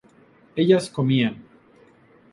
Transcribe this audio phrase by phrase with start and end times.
[0.55, 1.35] ellas comían